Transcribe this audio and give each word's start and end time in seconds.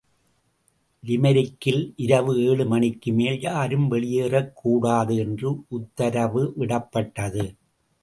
லிமெரிக்கில் 1.03 1.93
இரவு 1.95 2.33
ஏழு 2.45 2.65
மணிக்கு 2.65 3.13
மேல் 3.13 3.39
யாரும் 3.41 3.91
வெளியேறக்கூடாது 3.91 5.17
என்று 5.17 5.51
உத்தரவுவிடப்பட்டது. 5.71 7.45